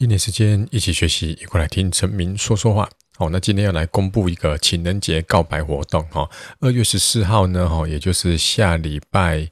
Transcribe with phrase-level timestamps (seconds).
[0.00, 2.88] 一年时间一起学习，一块来听陈明说说话。
[3.18, 6.26] 好，那今天要来公布一个情人节告白活动哈，
[6.60, 9.50] 二月十四号呢哈，也就是下礼拜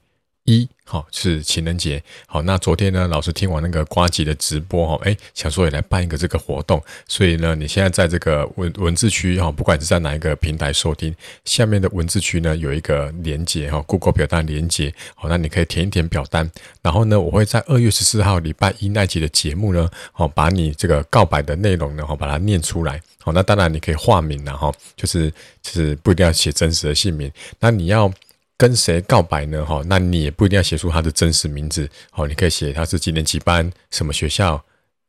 [0.48, 0.68] 一。
[0.90, 2.02] 好，是情人节。
[2.26, 6.82] 好，那昨天呢，老师听完那个瓜吉的直播哈，哎，想说也来办一个这个活动。
[7.06, 14.90] 所以呢，你现在在这个文文字区哈，不管是在哪一个平台收听，下面的文字区呢有一个连接哈，Google 表单连接。
[15.14, 16.50] 好，那你可以填一填表单。
[16.80, 22.98] 然后呢，我会在二月十四号礼拜一那集的节目呢，好，把你这个告白的内容呢，好，把它念出来。
[23.18, 27.30] 好，那当然你可以化名了哈，就是就是不一定要写真实的姓名。
[27.60, 28.10] 那你要。
[28.58, 29.64] 跟谁告白呢？
[29.64, 34.62] 哈，那你也不一定要写出他的真实名字，好，你可以写他是几年几班，什么学校，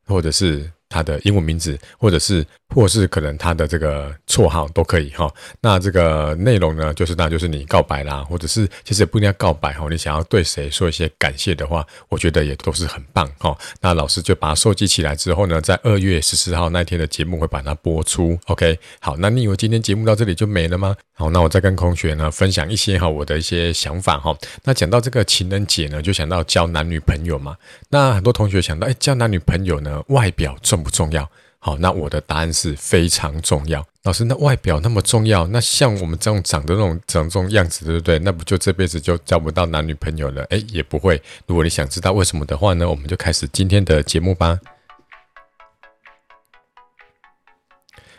[0.05, 0.71] 或者是。
[0.91, 5.31] 他的英文名字，或者是，或是可能他的这个绰号都可以哈。
[5.61, 9.85] 那这个内容呢，就是那就是你告白啦，或者是其实也不一定要告白哈。
[9.89, 13.55] 你想要对谁说一些感谢的话，我觉得也都是很棒哈。
[13.79, 18.35] 那老师就把它收集起来之后呢，在二月十四号那天的节目会把它播出。
[18.47, 20.95] OK，好，那你以为今天节目到这里就没了吗？
[21.13, 24.35] 好，那我再跟同学呢分享一些哈我的一些想法哈。
[24.63, 27.55] 那讲到这个情人节呢，就想到交男女朋友嘛。
[27.89, 30.79] 那很多同学想到，哎，交男女朋友呢，外表重。
[30.79, 31.29] 重不重要？
[31.62, 33.85] 好，那我的答案是非常重要。
[34.04, 35.46] 老师，那外表那么重要？
[35.48, 38.18] 那像我们这种长的那种长这种样子，对不对？
[38.20, 40.41] 那不就这辈子就交不到男女朋友了？
[40.46, 41.21] 诶，也不会。
[41.48, 44.57] 如果你想知道为什么的话呢，我们就开始今天的节目吧。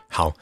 [0.09, 0.35] 好，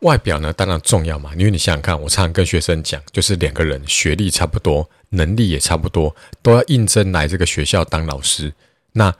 [0.00, 8.52] 外表呢当然重要嘛，因为你想想看，我常常跟学生讲，就是两个人学历差不多，能力也差不多，都要应征来这个学校当老师，
[8.94, 9.14] 那。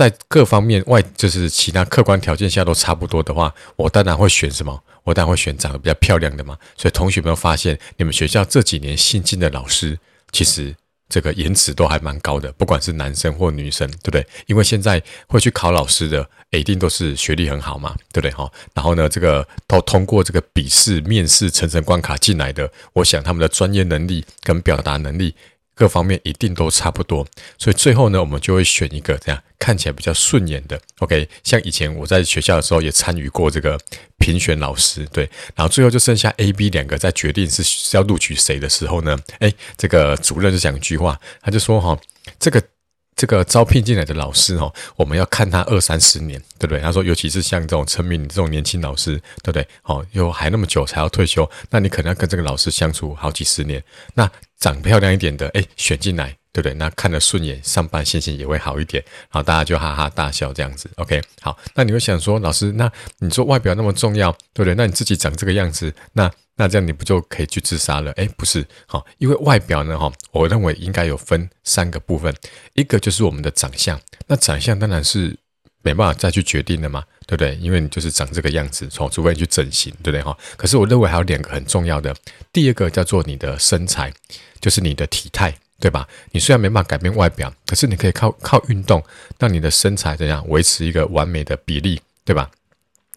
[0.00, 4.82] 在各方面外，就是其他客观条件下都差不多的话，我当然会选什么？
[5.04, 6.56] 我当然会选长得比较漂亮的嘛。
[6.74, 9.98] 所以同学们发现，你们学校这几年新进的老师，
[10.32, 10.74] 其实
[11.10, 14.26] 这个颜值都还蛮高的，不管是男生或女生，对不对？
[14.46, 18.30] 因为现在会去考老师的，一定都是学历很好嘛，对不对？
[18.30, 25.34] 哈，然后呢，这个都通过这个笔试、面试层层关卡进来的，我想他们的专业能力跟表达能力。
[25.80, 27.26] 各方面一定都差不多，
[27.56, 30.78] 所以最后呢，我们就会选一个这样看起来比较顺眼的。
[30.98, 33.80] OK，像以前我在学校的时候也参与过这个
[34.18, 35.24] 评选老师，对，
[35.54, 41.98] 然后最后就剩下 A、B 两个在决定是是要录取谁的时候呢，诶，这个主任就讲一句话，他就说哈，
[42.38, 42.62] 这个。
[43.16, 46.80] 这个招聘进来的老师哦，我们要看他二三十年，对不对？
[46.80, 49.68] 他说，尤其是像这种陈明这种年轻老师，对不对？
[49.82, 53.82] 哦，又还那么久才要退休，那你可能要跟这个老师相处好几十年。
[54.14, 56.36] 那长漂亮一点的，哎，选进来。
[56.52, 56.74] 对不对？
[56.74, 59.00] 那看得顺眼，上班心情也会好一点，
[59.30, 60.90] 然后大家就哈哈大笑这样子。
[60.96, 64.74] OK，好，那你会想说，老师，那你说外表那么重要，对不对？
[64.74, 68.10] 那你自己长这个样子，那那这样你不就可以去自杀了？
[68.16, 72.34] 哎，不是，好，因为外表呢，哈，我认为应该有分三个部分，
[72.74, 75.38] 一个就是我们的长相，那长相当然是
[75.82, 77.54] 没办法再去决定了嘛，对不对？
[77.56, 80.22] 因为你就是长这个样子，从除非你去整形，对不对？
[80.22, 82.14] 哈，可是我认为还有两个很重要的，
[82.52, 84.12] 第二个叫做你的身材，
[84.60, 85.54] 就是你的体态。
[85.82, 86.06] 对吧？
[86.32, 89.02] 你虽然没办法改变外表，可是你可以靠靠运动，
[89.38, 92.50] 让你的身材怎样维持一个完美的比例，对吧？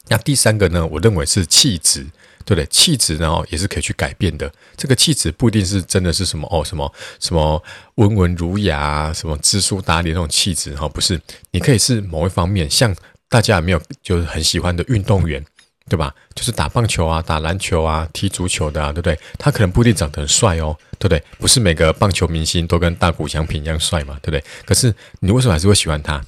[0.09, 0.85] 那第三个呢？
[0.85, 2.01] 我认为是气质，
[2.45, 2.65] 对不对？
[2.67, 4.51] 气质呢，也是可以去改变的。
[4.75, 7.61] 这个气质不一定是真的是什么哦，什么什么
[7.95, 11.19] 温文儒雅，什么知书达理那种气质哈，不是。
[11.51, 12.95] 你可以是某一方面，像
[13.29, 15.43] 大家有没有就是很喜欢的运动员。
[15.89, 16.15] 对吧？
[16.33, 19.19] 就是打棒球啊，打篮球啊，踢足球的啊，对不对？
[19.37, 21.21] 他可能不一定长得很帅哦，对不对？
[21.37, 24.43] 不是每个棒球明星都跟大谷翔平一样帅嘛，对不对？
[24.65, 26.23] 可是你为什么还是会喜欢他？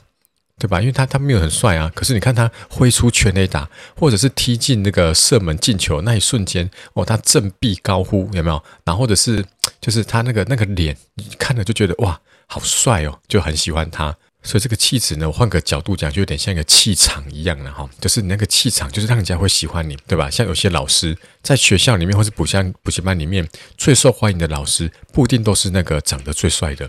[0.58, 0.80] 对吧？
[0.80, 1.92] 因为他他没有很帅啊。
[1.94, 8.64] 可是你看他挥出全垒打，或者是踢进那个射门进球那一瞬间，哦，他振臂高呼，有没有？
[8.84, 9.44] 然后或者是
[9.82, 10.96] 就是他那个那个脸，
[11.38, 14.16] 看了就觉得哇，好帅哦，就很喜欢他。
[14.44, 20.30] 所以这个气质呢，我换个角度讲，就有点像一个气场一样的哈，就是你那个气场，就是让人家会喜欢你，对吧？
[20.30, 26.88] 像有些老师在学校里面，或是补习补习班里面，最受欢迎的老师，不一定都是那个长得最帅的。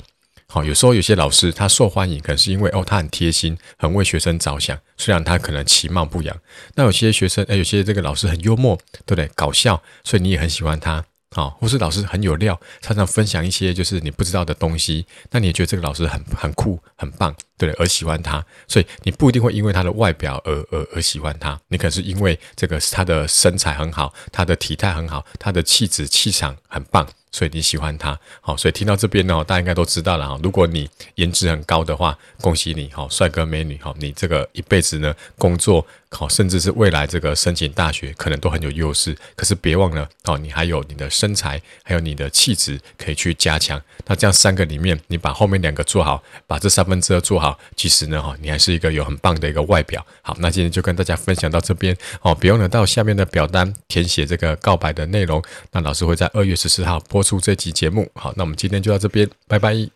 [0.48, 6.36] 好，有时候有些老师他受欢迎，可能是因为哦，他很贴心，很为学生着想，虽然他可能其貌不扬。
[6.76, 9.28] 那有些学生，哎，有些这个老师很幽默，对不对？
[9.34, 11.04] 搞笑，所以你也很喜欢他。
[11.32, 18.42] 好，或是老师很有料，常常分享一些就是你不知道的东西，那你也觉得这个老师很很酷、很棒，对，而喜欢他。
[18.68, 28.18] 所以你不一定会因为他的外表而而而喜欢他，你可能是因为这个他的身材很好，他的体态很好，他的气质气场很棒，所以你喜欢他。
[28.40, 30.40] 好，所以听到这边呢，大家应该都知道了哈。
[30.42, 35.86] 如果你颜值很高的话，恭喜你，好，帅哥美女，好，你这个一辈子呢，工作。
[36.10, 39.16] 好，甚至是未来这个申请大学可能都很有优势。
[39.34, 43.80] 可是别忘了，哦，你还有你的身材，还有你的气质可以去加强。
[44.06, 50.04] 那这样三个里面，你把后面两个做好，把这三分之二做好，其实呢，哈，你还是一个有很棒的一个外表。
[50.22, 51.96] 好，那今天就跟大家分享到这边。
[52.22, 55.42] 哦，别忘了到下面的表单填写这个告白的内容。
[55.72, 58.08] 那老师会在二月十四号播出这集节目。
[58.14, 59.95] 好，那我们今天就到这边，拜拜。